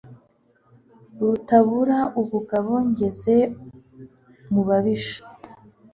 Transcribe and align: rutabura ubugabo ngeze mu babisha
rutabura 1.19 1.99
ubugabo 2.21 2.71
ngeze 2.89 3.37
mu 4.51 4.61
babisha 4.67 5.19